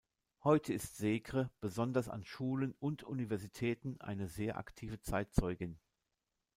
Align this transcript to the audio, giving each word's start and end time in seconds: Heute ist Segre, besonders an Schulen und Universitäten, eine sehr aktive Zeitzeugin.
Heute 0.43 0.73
ist 0.73 0.97
Segre, 0.97 1.51
besonders 1.59 2.09
an 2.09 2.25
Schulen 2.25 2.73
und 2.79 3.03
Universitäten, 3.03 4.01
eine 4.01 4.27
sehr 4.29 4.57
aktive 4.57 4.99
Zeitzeugin. 4.99 5.77